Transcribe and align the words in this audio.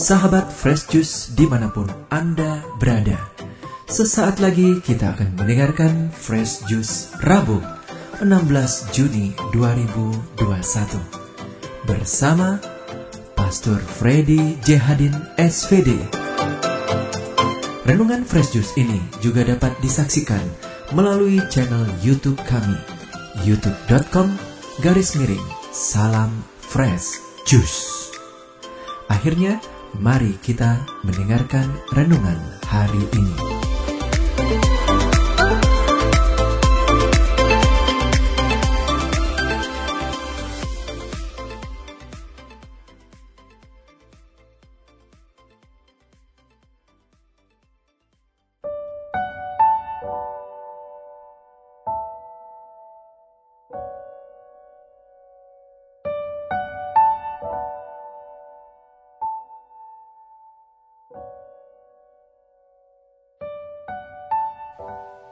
Sahabat 0.00 0.48
Fresh 0.48 0.88
Juice 0.88 1.36
di 1.36 1.44
mana 1.44 1.68
pun 1.68 1.84
Anda 2.08 2.64
berada 2.80 3.20
Sesaat 3.84 4.40
lagi 4.40 4.80
kita 4.80 5.12
akan 5.12 5.36
mendengarkan 5.36 6.08
Fresh 6.08 6.64
Juice 6.64 7.12
Rabu 7.20 7.60
16 8.24 8.96
Juni 8.96 9.36
2021 9.52 10.40
Bersama 11.84 12.56
Pastor 13.36 13.76
Freddy 13.76 14.56
Jehadin 14.64 15.12
SVD 15.36 15.92
Renungan 17.84 18.24
Fresh 18.24 18.56
Juice 18.56 18.72
ini 18.80 19.04
juga 19.20 19.44
dapat 19.44 19.76
disaksikan 19.84 20.40
melalui 20.96 21.44
channel 21.52 21.84
Youtube 22.00 22.40
kami 22.48 23.00
youtube.com 23.44 24.28
garis 24.80 25.16
miring 25.16 25.44
salam 25.72 26.28
fresh 26.60 27.20
juice. 27.48 28.12
Akhirnya, 29.10 29.58
mari 29.98 30.38
kita 30.44 30.78
mendengarkan 31.02 31.66
renungan 31.96 32.38
hari 32.68 33.02
ini. 33.16 33.59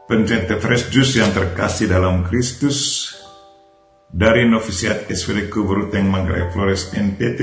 Pencinta 0.08 0.56
Fresh 0.56 0.88
Juice 0.88 1.20
yang 1.20 1.36
terkasih 1.36 1.84
dalam 1.84 2.24
Kristus 2.24 3.12
dari 4.08 4.48
Novisiat 4.48 5.04
SVD 5.04 5.52
Kuburuteng 5.52 6.08
Manggarai 6.08 6.48
Flores 6.48 6.96
NTT, 6.96 7.40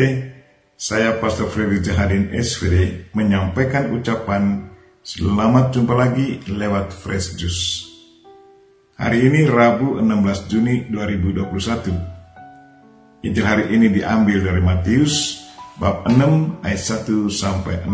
saya 0.73 1.21
Pastor 1.21 1.45
Freddy 1.45 1.77
Jahadin 1.77 2.33
SVD 2.33 3.05
menyampaikan 3.13 3.93
ucapan 3.93 4.73
selamat 5.05 5.77
jumpa 5.77 5.93
lagi 5.93 6.41
lewat 6.49 6.89
Fresh 6.89 7.37
Juice. 7.37 7.85
Hari 8.97 9.29
ini 9.29 9.45
Rabu 9.45 10.01
16 10.01 10.49
Juni 10.49 10.89
2021. 10.89 13.29
Injil 13.29 13.45
hari 13.45 13.77
ini 13.77 13.93
diambil 13.93 14.41
dari 14.41 14.65
Matius 14.65 15.44
bab 15.75 16.07
6 16.07 16.63
ayat 16.63 16.81
1 17.03 17.27
sampai 17.27 17.83
6 17.83 17.91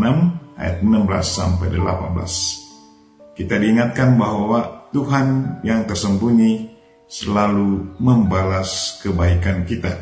ayat 0.57 0.77
16 0.85 1.25
sampai 1.25 1.67
18. 1.73 3.33
Kita 3.33 3.55
diingatkan 3.57 4.21
bahwa 4.21 4.91
Tuhan 4.93 5.59
yang 5.65 5.89
tersembunyi 5.89 6.77
selalu 7.09 7.97
membalas 7.97 9.01
kebaikan 9.01 9.65
kita. 9.65 9.97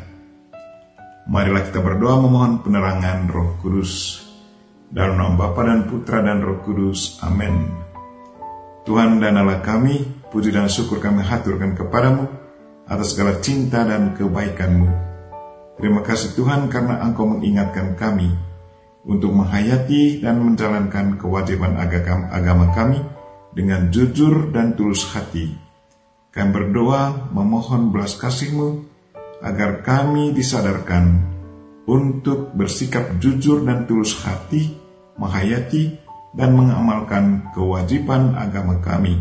Marilah 1.30 1.64
kita 1.64 1.80
berdoa 1.80 2.20
memohon 2.20 2.66
penerangan 2.66 3.30
Roh 3.30 3.56
Kudus. 3.62 4.26
Dalam 4.90 5.22
nama 5.22 5.38
Bapa 5.38 5.62
dan 5.64 5.86
Putra 5.86 6.26
dan 6.26 6.42
Roh 6.42 6.66
Kudus. 6.66 7.22
Amin. 7.22 7.70
Tuhan 8.84 9.22
dan 9.22 9.38
Allah 9.38 9.62
kami, 9.62 10.26
puji 10.34 10.50
dan 10.50 10.66
syukur 10.66 10.98
kami 10.98 11.22
haturkan 11.22 11.78
kepadamu 11.78 12.26
atas 12.90 13.14
segala 13.14 13.38
cinta 13.38 13.86
dan 13.86 14.18
kebaikanmu. 14.18 15.09
Terima 15.80 16.04
kasih 16.04 16.36
Tuhan 16.36 16.68
karena 16.68 17.00
Engkau 17.08 17.24
mengingatkan 17.24 17.96
kami 17.96 18.28
untuk 19.08 19.32
menghayati 19.32 20.20
dan 20.20 20.44
menjalankan 20.44 21.16
kewajiban 21.16 21.80
agama 22.30 22.76
kami 22.76 23.00
dengan 23.56 23.88
jujur 23.88 24.52
dan 24.52 24.76
tulus 24.76 25.08
hati. 25.16 25.56
Kami 26.36 26.52
berdoa 26.52 27.32
memohon 27.32 27.96
belas 27.96 28.20
kasih-Mu 28.20 28.86
agar 29.40 29.80
kami 29.82 30.36
disadarkan 30.36 31.24
untuk 31.88 32.52
bersikap 32.54 33.18
jujur 33.24 33.64
dan 33.64 33.88
tulus 33.88 34.20
hati, 34.22 34.76
menghayati 35.16 35.96
dan 36.36 36.54
mengamalkan 36.60 37.50
kewajiban 37.56 38.36
agama 38.36 38.78
kami. 38.84 39.18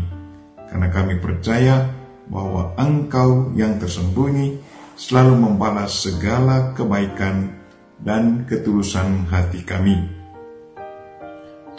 Karena 0.69 0.91
kami 0.91 1.17
percaya 1.23 1.89
bahwa 2.29 2.77
Engkau 2.77 3.49
yang 3.57 3.81
tersembunyi 3.81 4.68
selalu 4.99 5.47
membalas 5.47 6.03
segala 6.03 6.75
kebaikan 6.75 7.55
dan 8.03 8.43
ketulusan 8.43 9.31
hati 9.31 9.63
kami. 9.63 9.95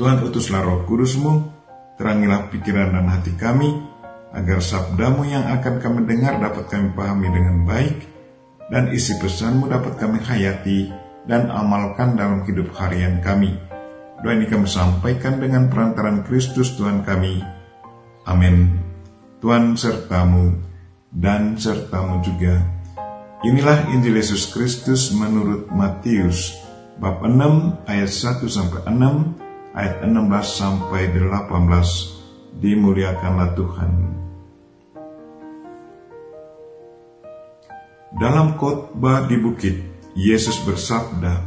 Tuhan 0.01 0.25
utuslah 0.25 0.65
roh 0.65 0.89
kudusmu 0.89 1.61
Terangilah 2.01 2.49
pikiran 2.49 2.97
dan 2.97 3.13
hati 3.13 3.37
kami, 3.37 3.77
agar 4.33 4.65
sabdamu 4.65 5.21
yang 5.29 5.45
akan 5.53 5.85
kami 5.85 6.09
dengar 6.09 6.41
dapat 6.41 6.65
kami 6.73 6.97
pahami 6.97 7.29
dengan 7.29 7.69
baik, 7.69 8.09
dan 8.73 8.89
isi 8.89 9.21
pesanmu 9.21 9.69
dapat 9.69 10.01
kami 10.01 10.17
hayati 10.25 10.89
dan 11.29 11.53
amalkan 11.53 12.17
dalam 12.17 12.41
hidup 12.49 12.73
harian 12.73 13.21
kami. 13.21 13.53
Doa 14.25 14.33
ini 14.33 14.49
kami 14.49 14.65
sampaikan 14.65 15.45
dengan 15.45 15.69
perantaran 15.69 16.25
Kristus 16.25 16.73
Tuhan 16.81 17.05
kami. 17.05 17.45
Amin. 18.25 18.81
Tuhan 19.45 19.77
sertamu 19.77 20.57
dan 21.13 21.61
sertamu 21.61 22.25
juga. 22.25 22.80
Inilah 23.41 23.89
Injil 23.89 24.21
Yesus 24.21 24.53
Kristus 24.53 25.17
menurut 25.17 25.73
Matius 25.73 26.61
bab 27.01 27.25
6 27.25 27.89
ayat 27.89 28.13
1 28.13 28.45
sampai 28.45 28.85
6 28.85 29.73
ayat 29.73 30.05
16 30.05 30.61
sampai 30.61 31.09
18 31.09 31.49
dimuliakanlah 32.61 33.57
Tuhan. 33.57 33.93
Dalam 38.21 38.61
khotbah 38.61 39.25
di 39.25 39.41
bukit, 39.41 39.89
Yesus 40.13 40.61
bersabda, 40.61 41.41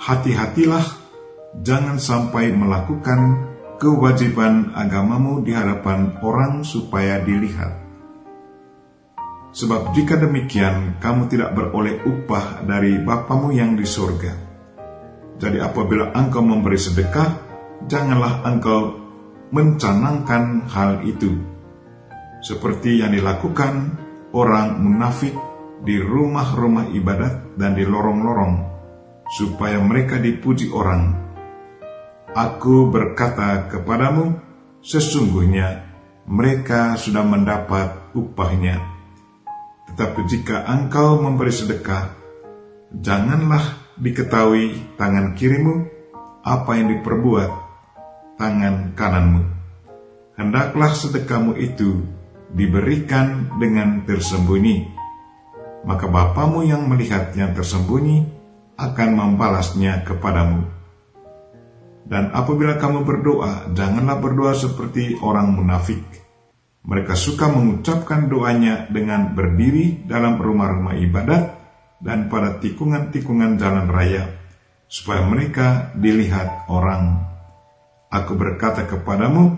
"Hati-hatilah, 0.00 0.88
jangan 1.60 2.00
sampai 2.00 2.48
melakukan 2.56 3.52
kewajiban 3.76 4.72
agamamu 4.72 5.44
di 5.44 5.52
hadapan 5.52 6.16
orang 6.24 6.64
supaya 6.64 7.20
dilihat. 7.20 7.83
Sebab 9.54 9.94
jika 9.94 10.18
demikian, 10.18 10.98
kamu 10.98 11.30
tidak 11.30 11.54
beroleh 11.54 12.02
upah 12.02 12.66
dari 12.66 12.98
Bapamu 12.98 13.54
yang 13.54 13.78
di 13.78 13.86
sorga." 13.86 14.34
Jadi 15.38 15.62
apabila 15.62 16.10
engkau 16.10 16.42
memberi 16.42 16.78
sedekah, 16.78 17.30
janganlah 17.86 18.42
engkau 18.46 18.98
mencanangkan 19.54 20.66
hal 20.66 21.06
itu. 21.06 21.38
Seperti 22.42 22.98
yang 22.98 23.14
dilakukan 23.14 23.94
orang 24.34 24.82
munafik 24.82 25.34
di 25.86 26.02
rumah-rumah 26.02 26.90
ibadat 26.90 27.54
dan 27.54 27.78
di 27.78 27.86
lorong-lorong, 27.86 28.54
supaya 29.38 29.78
mereka 29.78 30.18
dipuji 30.18 30.70
orang. 30.74 31.14
Aku 32.34 32.90
berkata 32.90 33.70
kepadamu, 33.70 34.34
sesungguhnya 34.82 35.86
mereka 36.26 36.98
sudah 36.98 37.22
mendapat 37.22 38.14
upahnya. 38.16 38.93
Tetapi 39.90 40.20
jika 40.26 40.64
engkau 40.64 41.20
memberi 41.20 41.52
sedekah, 41.52 42.14
janganlah 42.94 43.94
diketahui 43.98 44.96
tangan 44.98 45.34
kirimu 45.38 45.86
apa 46.44 46.70
yang 46.76 46.88
diperbuat 46.98 47.50
tangan 48.36 48.92
kananmu. 48.98 49.42
Hendaklah 50.34 50.92
sedekahmu 50.92 51.54
itu 51.62 52.02
diberikan 52.50 53.54
dengan 53.58 54.02
tersembunyi, 54.02 54.90
maka 55.86 56.10
Bapamu 56.10 56.66
yang 56.66 56.90
melihat 56.90 57.30
yang 57.38 57.54
tersembunyi 57.54 58.26
akan 58.74 59.08
membalasnya 59.14 60.02
kepadamu. 60.02 60.66
Dan 62.04 62.34
apabila 62.34 62.76
kamu 62.76 63.06
berdoa, 63.06 63.72
janganlah 63.72 64.20
berdoa 64.20 64.52
seperti 64.52 65.16
orang 65.24 65.56
munafik. 65.56 66.23
Mereka 66.84 67.16
suka 67.16 67.48
mengucapkan 67.48 68.28
doanya 68.28 68.84
dengan 68.92 69.32
berdiri 69.32 70.04
dalam 70.04 70.36
rumah-rumah 70.36 71.00
ibadat 71.00 71.44
dan 72.04 72.28
pada 72.28 72.60
tikungan-tikungan 72.60 73.56
jalan 73.56 73.88
raya, 73.88 74.28
supaya 74.84 75.24
mereka 75.24 75.96
dilihat 75.96 76.68
orang. 76.68 77.24
Aku 78.12 78.36
berkata 78.36 78.84
kepadamu, 78.84 79.56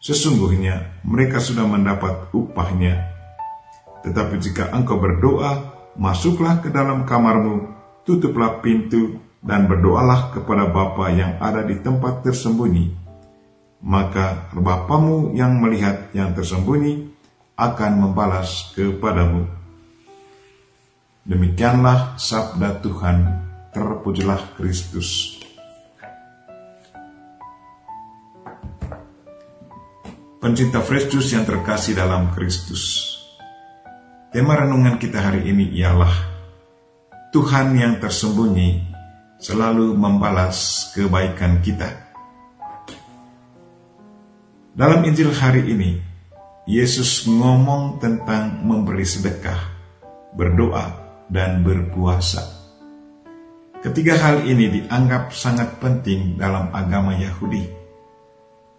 sesungguhnya 0.00 1.04
mereka 1.04 1.44
sudah 1.44 1.68
mendapat 1.68 2.32
upahnya. 2.32 3.12
Tetapi 4.00 4.40
jika 4.40 4.72
engkau 4.72 4.96
berdoa, 4.96 5.76
masuklah 6.00 6.64
ke 6.64 6.72
dalam 6.72 7.04
kamarmu, 7.04 7.68
tutuplah 8.08 8.64
pintu, 8.64 9.20
dan 9.44 9.68
berdoalah 9.68 10.32
kepada 10.32 10.72
Bapa 10.72 11.12
yang 11.12 11.36
ada 11.36 11.64
di 11.64 11.76
tempat 11.84 12.24
tersembunyi 12.24 13.09
maka 13.80 14.52
Bapamu 14.52 15.32
yang 15.32 15.56
melihat 15.56 16.12
yang 16.12 16.36
tersembunyi 16.36 17.08
akan 17.56 17.92
membalas 18.00 18.72
kepadamu. 18.76 19.48
Demikianlah 21.24 22.16
sabda 22.16 22.80
Tuhan, 22.80 23.16
terpujilah 23.72 24.56
Kristus. 24.56 25.40
Pencinta 30.40 30.80
Kristus 30.80 31.36
yang 31.36 31.44
terkasih 31.44 32.00
dalam 32.00 32.32
Kristus. 32.32 33.12
Tema 34.32 34.56
renungan 34.56 34.96
kita 34.96 35.20
hari 35.20 35.52
ini 35.52 35.68
ialah 35.76 36.14
Tuhan 37.28 37.76
yang 37.76 38.00
tersembunyi 38.00 38.88
selalu 39.36 39.92
membalas 39.94 40.88
kebaikan 40.96 41.60
kita. 41.60 42.09
Dalam 44.80 45.04
Injil 45.04 45.28
hari 45.36 45.68
ini, 45.68 46.00
Yesus 46.64 47.28
ngomong 47.28 48.00
tentang 48.00 48.64
memberi 48.64 49.04
sedekah, 49.04 49.60
berdoa, 50.32 50.96
dan 51.28 51.60
berpuasa. 51.60 52.40
Ketiga 53.84 54.16
hal 54.16 54.48
ini 54.48 54.80
dianggap 54.80 55.36
sangat 55.36 55.76
penting 55.84 56.40
dalam 56.40 56.72
agama 56.72 57.12
Yahudi 57.12 57.80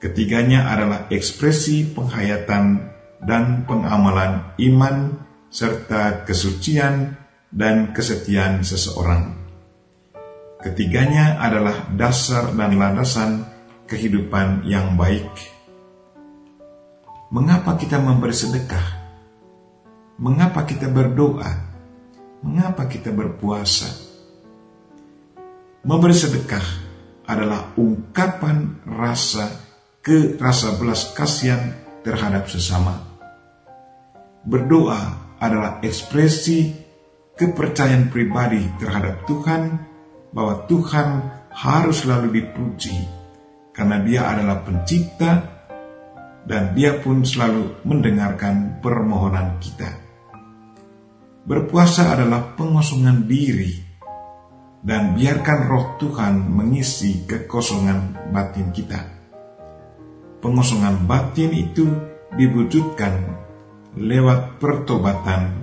Ketiganya 0.01 0.73
adalah 0.73 1.05
ekspresi 1.13 1.93
penghayatan 1.93 2.89
dan 3.21 3.69
pengamalan 3.69 4.57
iman 4.57 5.13
serta 5.53 6.25
kesucian 6.25 7.21
dan 7.53 7.93
kesetiaan 7.93 8.65
seseorang. 8.65 9.37
Ketiganya 10.57 11.37
adalah 11.37 11.85
dasar 11.93 12.49
dan 12.57 12.81
landasan 12.81 13.45
kehidupan 13.85 14.65
yang 14.65 14.97
baik. 14.97 15.60
Mengapa 17.31 17.79
kita 17.79 17.95
memberi 17.95 18.35
sedekah? 18.35 18.87
Mengapa 20.19 20.67
kita 20.67 20.91
berdoa? 20.91 21.47
Mengapa 22.43 22.91
kita 22.91 23.07
berpuasa? 23.15 23.87
Memberi 25.87 26.11
sedekah 26.11 26.65
adalah 27.23 27.71
ungkapan 27.79 28.83
rasa 28.83 29.47
ke 30.03 30.35
rasa 30.35 30.75
belas 30.75 31.15
kasihan 31.15 31.71
terhadap 32.03 32.51
sesama. 32.51 32.99
Berdoa 34.43 34.99
adalah 35.39 35.79
ekspresi 35.79 36.75
kepercayaan 37.39 38.11
pribadi 38.11 38.59
terhadap 38.75 39.23
Tuhan 39.23 39.79
bahwa 40.35 40.67
Tuhan 40.67 41.07
harus 41.55 42.03
selalu 42.03 42.43
dipuji 42.43 43.07
karena 43.71 44.03
Dia 44.03 44.27
adalah 44.35 44.67
pencipta 44.67 45.50
dan 46.45 46.73
Dia 46.73 46.97
pun 46.97 47.21
selalu 47.21 47.85
mendengarkan 47.85 48.81
permohonan 48.81 49.61
kita. 49.61 49.89
Berpuasa 51.41 52.17
adalah 52.17 52.53
pengosongan 52.53 53.25
diri 53.25 53.73
dan 54.81 55.13
biarkan 55.13 55.59
roh 55.69 55.85
Tuhan 56.01 56.49
mengisi 56.49 57.25
kekosongan 57.25 58.31
batin 58.33 58.69
kita 58.73 59.21
pengosongan 60.41 61.05
batin 61.05 61.53
itu 61.53 61.85
diwujudkan 62.33 63.13
lewat 63.95 64.57
pertobatan 64.57 65.61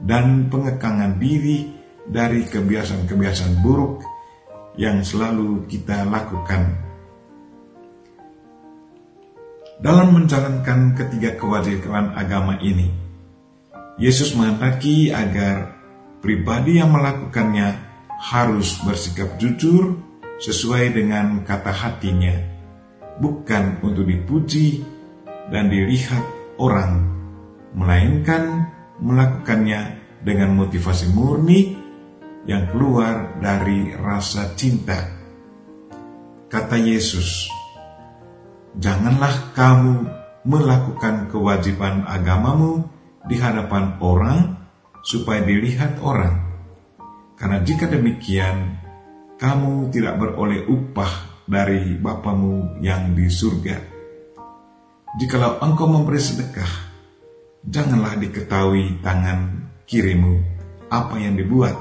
dan 0.00 0.48
pengekangan 0.48 1.18
diri 1.18 1.66
dari 2.06 2.46
kebiasaan-kebiasaan 2.46 3.60
buruk 3.60 4.00
yang 4.78 5.02
selalu 5.04 5.66
kita 5.66 6.06
lakukan. 6.06 6.89
Dalam 9.80 10.12
menjalankan 10.12 10.92
ketiga 10.92 11.40
kewajiban 11.40 12.12
agama 12.12 12.60
ini, 12.60 12.92
Yesus 13.96 14.36
menghendaki 14.36 15.08
agar 15.08 15.72
pribadi 16.20 16.76
yang 16.76 16.92
melakukannya 16.92 17.80
harus 18.20 18.76
bersikap 18.84 19.40
jujur 19.40 19.96
sesuai 20.36 20.92
dengan 20.92 21.40
kata 21.48 21.72
hatinya 21.72 22.36
bukan 23.24 23.80
untuk 23.80 24.04
dipuji 24.04 24.84
dan 25.48 25.72
dilihat 25.72 26.28
orang, 26.60 27.00
melainkan 27.72 28.68
melakukannya 29.00 29.96
dengan 30.20 30.60
motivasi 30.60 31.08
murni 31.16 31.72
yang 32.44 32.68
keluar 32.68 33.36
dari 33.40 33.96
rasa 33.96 34.52
cinta. 34.56 35.08
Kata 36.52 36.76
Yesus, 36.76 37.48
"Janganlah 38.78 39.56
kamu 39.56 39.94
melakukan 40.46 41.28
kewajiban 41.28 42.06
agamamu 42.06 42.86
di 43.26 43.36
hadapan 43.36 43.98
orang 44.00 44.56
supaya 45.02 45.44
dilihat 45.44 46.00
orang, 46.00 46.38
karena 47.36 47.60
jika 47.64 47.88
demikian, 47.88 48.80
kamu 49.40 49.88
tidak 49.88 50.20
beroleh 50.20 50.68
upah 50.68 51.42
dari 51.48 51.96
Bapamu 51.96 52.78
yang 52.84 53.16
di 53.16 53.26
surga. 53.26 53.76
Jikalau 55.18 55.58
engkau 55.58 55.90
memberi 55.90 56.22
sedekah, 56.22 56.70
janganlah 57.66 58.14
diketahui 58.20 59.02
tangan 59.02 59.66
kirimu 59.82 60.38
apa 60.86 61.18
yang 61.18 61.34
dibuat 61.34 61.74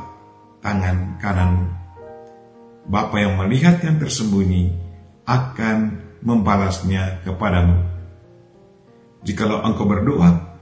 tangan 0.66 1.22
kananmu. 1.22 1.68
Bapa 2.90 3.22
yang 3.22 3.38
melihat 3.38 3.78
yang 3.86 4.02
tersembunyi 4.02 4.74
akan 5.30 6.09
membalasnya 6.24 7.24
kepadamu. 7.24 7.80
Jikalau 9.24 9.64
engkau 9.64 9.84
berdoa, 9.84 10.60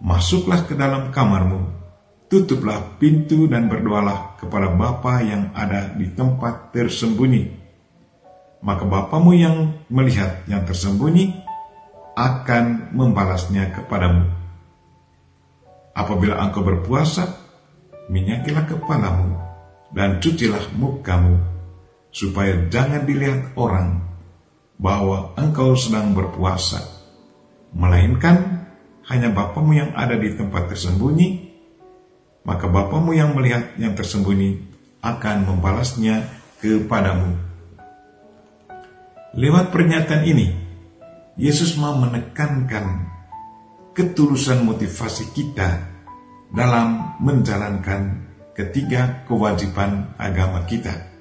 masuklah 0.00 0.64
ke 0.64 0.72
dalam 0.72 1.12
kamarmu, 1.12 1.68
tutuplah 2.32 2.96
pintu 2.96 3.44
dan 3.48 3.68
berdoalah 3.68 4.40
kepada 4.40 4.72
Bapa 4.72 5.20
yang 5.20 5.52
ada 5.52 5.92
di 5.92 6.08
tempat 6.12 6.72
tersembunyi 6.72 7.66
maka 8.66 8.82
Bapamu 8.82 9.30
yang 9.36 9.78
melihat 9.86 10.42
yang 10.50 10.66
tersembunyi 10.66 11.38
akan 12.18 12.90
membalasnya 12.96 13.70
kepadamu. 13.70 14.26
Apabila 15.94 16.42
engkau 16.42 16.66
berpuasa, 16.66 17.30
minyakilah 18.10 18.66
kepalamu 18.66 19.38
dan 19.94 20.18
cucilah 20.18 20.66
mukamu, 20.76 21.38
supaya 22.10 22.66
jangan 22.66 23.06
dilihat 23.06 23.54
orang 23.54 24.02
bahwa 24.76 25.32
engkau 25.40 25.72
sedang 25.76 26.12
berpuasa, 26.12 26.84
melainkan 27.72 28.68
hanya 29.08 29.32
Bapamu 29.32 29.72
yang 29.72 29.90
ada 29.96 30.18
di 30.18 30.34
tempat 30.36 30.72
tersembunyi, 30.72 31.28
maka 32.44 32.68
Bapamu 32.68 33.16
yang 33.16 33.32
melihat 33.32 33.74
yang 33.80 33.96
tersembunyi 33.96 34.60
akan 35.00 35.36
membalasnya 35.48 36.26
kepadamu. 36.60 37.36
Lewat 39.36 39.68
pernyataan 39.68 40.24
ini, 40.24 40.48
Yesus 41.36 41.76
mau 41.76 41.92
menekankan 41.96 43.12
ketulusan 43.92 44.64
motivasi 44.64 45.36
kita 45.36 45.84
dalam 46.52 47.16
menjalankan 47.20 48.24
ketiga 48.56 49.24
kewajiban 49.28 50.16
agama 50.16 50.64
kita. 50.64 51.12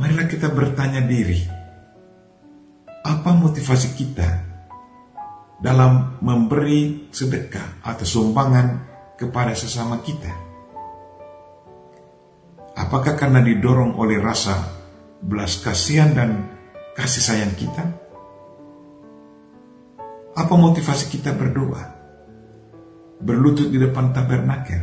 Marilah 0.00 0.24
kita 0.30 0.48
bertanya 0.48 1.04
diri, 1.04 1.57
apa 3.04 3.30
motivasi 3.30 3.94
kita 3.94 4.28
dalam 5.58 6.18
memberi 6.22 7.10
sedekah 7.10 7.82
atau 7.82 8.06
sumbangan 8.06 8.66
kepada 9.18 9.54
sesama 9.54 10.02
kita? 10.02 10.30
Apakah 12.78 13.18
karena 13.18 13.42
didorong 13.42 13.98
oleh 13.98 14.22
rasa 14.22 14.54
belas 15.18 15.58
kasihan 15.58 16.14
dan 16.14 16.30
kasih 16.94 17.22
sayang 17.22 17.54
kita? 17.58 17.84
Apa 20.38 20.54
motivasi 20.54 21.10
kita 21.10 21.34
berdoa? 21.34 21.98
Berlutut 23.18 23.66
di 23.74 23.82
depan 23.82 24.14
tabernakel? 24.14 24.78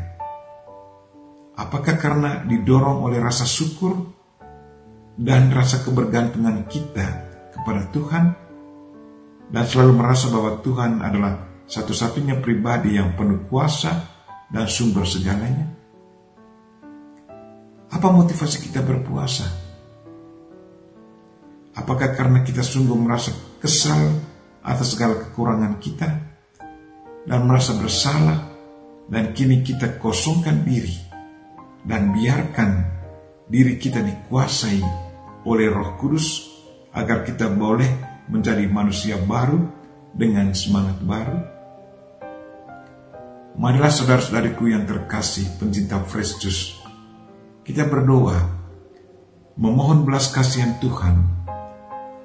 Apakah 1.55 1.95
karena 1.95 2.43
didorong 2.43 3.07
oleh 3.07 3.23
rasa 3.23 3.47
syukur 3.47 3.95
dan 5.15 5.47
rasa 5.55 5.79
kebergantungan 5.87 6.67
kita 6.67 7.34
kepada 7.55 7.87
Tuhan 7.89 8.23
dan 9.49 9.63
selalu 9.63 9.93
merasa 9.95 10.27
bahwa 10.27 10.59
Tuhan 10.59 10.99
adalah 10.99 11.63
satu-satunya 11.65 12.43
pribadi 12.43 12.99
yang 12.99 13.15
penuh 13.15 13.47
kuasa 13.47 13.93
dan 14.51 14.67
sumber 14.67 15.07
segalanya? 15.07 15.65
Apa 17.89 18.07
motivasi 18.11 18.67
kita 18.69 18.83
berpuasa? 18.83 19.47
Apakah 21.75 22.15
karena 22.15 22.43
kita 22.43 22.63
sungguh 22.63 22.95
merasa 22.95 23.31
kesal 23.59 24.19
atas 24.63 24.95
segala 24.95 25.19
kekurangan 25.21 25.77
kita 25.79 26.09
dan 27.25 27.39
merasa 27.45 27.75
bersalah 27.77 28.51
dan 29.05 29.33
kini 29.35 29.61
kita 29.61 30.01
kosongkan 30.01 30.65
diri 30.65 30.95
dan 31.85 32.09
biarkan 32.09 32.71
diri 33.45 33.77
kita 33.77 34.01
dikuasai 34.01 34.81
oleh 35.45 35.67
Roh 35.69 35.93
Kudus 36.01 36.54
agar 36.95 37.27
kita 37.27 37.51
boleh 37.51 37.87
menjadi 38.31 38.65
manusia 38.71 39.19
baru 39.19 39.59
dengan 40.15 40.55
semangat 40.55 40.97
baru? 41.03 41.39
Marilah 43.55 43.91
saudara-saudariku 43.91 44.67
yang 44.71 44.87
terkasih 44.87 45.59
pencinta 45.59 45.99
juice, 46.07 46.75
kita 47.63 47.87
berdoa 47.87 48.35
memohon 49.55 50.03
belas 50.03 50.27
kasihan 50.31 50.75
Tuhan 50.83 51.23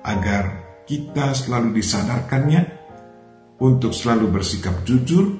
agar 0.02 0.58
kita 0.90 1.30
selalu 1.34 1.78
disadarkannya 1.78 2.62
untuk 3.62 3.94
selalu 3.94 4.40
bersikap 4.40 4.82
jujur 4.82 5.38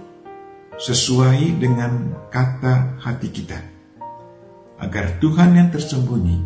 sesuai 0.79 1.59
dengan 1.59 2.15
kata 2.31 3.03
hati 3.03 3.29
kita, 3.35 3.59
agar 4.79 5.19
Tuhan 5.19 5.59
yang 5.59 5.75
tersembunyi 5.75 6.39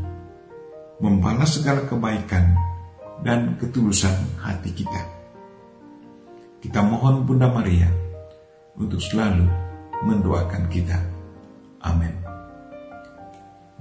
membalas 1.05 1.61
segala 1.61 1.85
kebaikan 1.85 2.74
dan 3.23 3.55
ketulusan 3.61 4.15
hati 4.43 4.75
kita. 4.75 5.03
Kita 6.59 6.81
mohon 6.83 7.29
Bunda 7.29 7.53
Maria 7.53 7.87
untuk 8.75 8.99
selalu 8.99 9.47
mendoakan 10.03 10.67
kita. 10.73 10.99
Amin. 11.85 12.17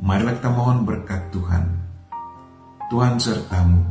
Marilah 0.03 0.35
kita 0.37 0.51
mohon 0.51 0.83
berkat 0.83 1.31
Tuhan. 1.31 1.63
Tuhan 2.91 3.17
sertamu 3.17 3.81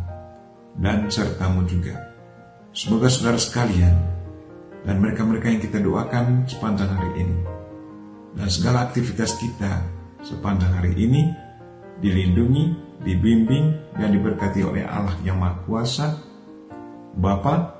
dan 0.78 1.08
sertamu 1.08 1.64
juga. 1.64 1.96
Semoga 2.76 3.08
saudara 3.08 3.40
sekalian 3.40 3.96
dan 4.84 5.00
mereka-mereka 5.00 5.48
yang 5.48 5.62
kita 5.64 5.80
doakan 5.80 6.44
sepanjang 6.46 6.92
hari 6.92 7.26
ini 7.26 7.36
dan 8.32 8.48
segala 8.48 8.88
aktivitas 8.88 9.36
kita 9.36 9.84
sepanjang 10.24 10.72
hari 10.72 10.96
ini 10.96 11.28
dilindungi, 12.00 12.91
dibimbing, 13.02 13.94
dan 13.98 14.14
diberkati 14.14 14.62
oleh 14.62 14.86
Allah 14.86 15.14
yang 15.26 15.38
Maha 15.38 15.58
Kuasa, 15.66 16.08
Bapa 17.18 17.76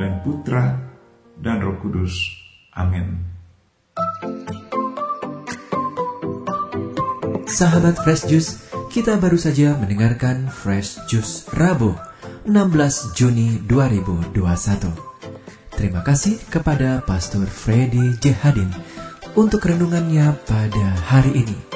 dan 0.00 0.20
Putra 0.24 0.76
dan 1.38 1.62
Roh 1.62 1.78
Kudus. 1.80 2.12
Amin. 2.76 3.24
Sahabat 7.46 7.96
Fresh 8.04 8.28
Juice, 8.28 8.68
kita 8.92 9.16
baru 9.16 9.40
saja 9.40 9.78
mendengarkan 9.80 10.50
Fresh 10.52 11.08
Juice 11.08 11.48
Rabu 11.56 11.96
16 12.44 13.16
Juni 13.16 13.64
2021. 13.64 14.36
Terima 15.72 16.00
kasih 16.04 16.36
kepada 16.52 17.00
Pastor 17.04 17.48
Freddy 17.48 18.16
J. 18.20 18.32
Hadin 18.32 18.68
untuk 19.36 19.64
renungannya 19.64 20.36
pada 20.48 20.84
hari 21.08 21.44
ini. 21.44 21.75